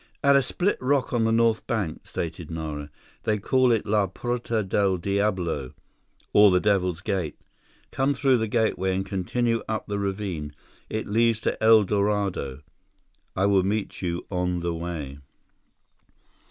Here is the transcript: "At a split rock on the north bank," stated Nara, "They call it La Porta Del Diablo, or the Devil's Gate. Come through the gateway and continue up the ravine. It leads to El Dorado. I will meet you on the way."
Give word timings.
"At 0.23 0.35
a 0.35 0.41
split 0.41 0.79
rock 0.81 1.13
on 1.13 1.25
the 1.25 1.31
north 1.31 1.67
bank," 1.67 2.07
stated 2.07 2.49
Nara, 2.49 2.89
"They 3.21 3.37
call 3.37 3.71
it 3.71 3.85
La 3.85 4.07
Porta 4.07 4.63
Del 4.63 4.97
Diablo, 4.97 5.75
or 6.33 6.49
the 6.49 6.59
Devil's 6.59 7.01
Gate. 7.01 7.37
Come 7.91 8.15
through 8.15 8.37
the 8.37 8.47
gateway 8.47 8.95
and 8.95 9.05
continue 9.05 9.61
up 9.69 9.85
the 9.85 9.99
ravine. 9.99 10.55
It 10.89 11.05
leads 11.05 11.39
to 11.41 11.63
El 11.63 11.83
Dorado. 11.83 12.61
I 13.35 13.45
will 13.45 13.61
meet 13.61 14.01
you 14.01 14.25
on 14.31 14.61
the 14.61 14.73
way." 14.73 15.19